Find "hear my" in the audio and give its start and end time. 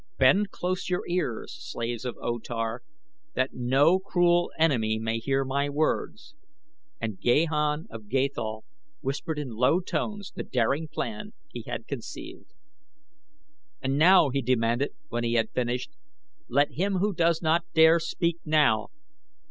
5.19-5.69